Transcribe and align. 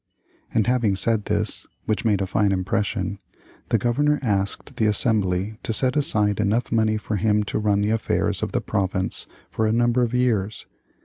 And 0.51 0.65
having 0.65 0.95
said 0.95 1.25
this 1.25 1.67
(which 1.85 2.05
made 2.05 2.21
a 2.21 2.25
fine 2.25 2.51
impression) 2.51 3.19
the 3.69 3.77
Governor 3.77 4.17
asked 4.23 4.77
the 4.77 4.87
Assembly 4.87 5.59
to 5.61 5.73
set 5.73 5.95
aside 5.95 6.39
enough 6.39 6.71
money 6.71 6.97
for 6.97 7.17
him 7.17 7.43
to 7.43 7.59
run 7.59 7.81
the 7.81 7.91
affairs 7.91 8.41
of 8.41 8.51
the 8.51 8.61
province 8.61 9.27
for 9.51 9.67
a 9.67 9.71
number 9.71 10.01
of 10.01 10.15
years. 10.15 10.65